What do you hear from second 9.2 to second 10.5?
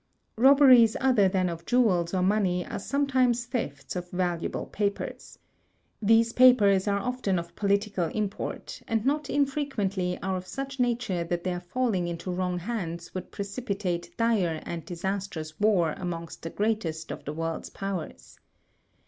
infrequently are of